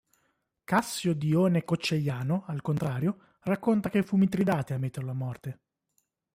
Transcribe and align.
Cassio 0.63 1.13
Dione 1.13 1.63
Cocceiano, 1.63 2.45
al 2.47 2.63
contrario, 2.63 3.35
racconta 3.41 3.89
che 3.91 4.01
fu 4.01 4.15
Mitridate 4.17 4.73
a 4.73 4.79
metterlo 4.79 5.11
a 5.11 5.13
morte. 5.13 5.59